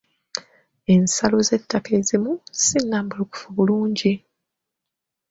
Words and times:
Ensalo 0.93 1.37
z'ettaka 1.47 1.89
ezimu 1.99 2.31
si 2.61 2.79
nnambulukufu 2.83 3.47
bulungi. 3.55 4.13